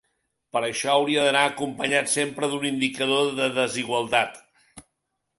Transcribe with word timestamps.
Per 0.55 0.59
això 0.67 0.93
hauria 0.93 1.25
d’anar 1.25 1.43
acompanyat 1.49 2.09
sempre 2.13 2.49
d’un 2.53 2.65
indicador 2.69 3.29
de 3.41 3.51
desigualtat. 3.59 4.41